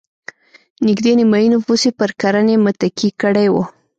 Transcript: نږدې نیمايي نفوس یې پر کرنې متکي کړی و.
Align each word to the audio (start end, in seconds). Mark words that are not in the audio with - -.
نږدې 0.87 1.11
نیمايي 1.19 1.47
نفوس 1.55 1.81
یې 1.87 1.91
پر 1.99 2.09
کرنې 2.21 2.55
متکي 2.65 3.09
کړی 3.21 3.47
و. 3.53 3.55